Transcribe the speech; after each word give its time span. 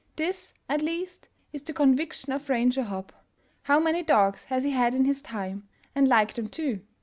This, 0.15 0.55
at 0.67 0.81
least, 0.81 1.29
is 1.53 1.61
the 1.61 1.73
conviction 1.73 2.33
of 2.33 2.49
Ranger 2.49 2.81
Hopp. 2.81 3.11
How 3.61 3.79
many 3.79 4.01
dogs 4.01 4.45
has 4.45 4.63
he 4.63 4.71
had 4.71 4.95
in 4.95 5.05
his 5.05 5.21
time, 5.21 5.67
and 5.93 6.07
liked 6.07 6.37
them 6.37 6.47
too 6.47 6.79